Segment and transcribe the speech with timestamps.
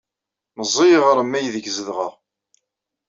[0.57, 2.13] Meẓẓiy yiɣrem aydeg zedɣeɣ.